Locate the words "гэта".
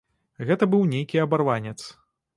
0.51-0.69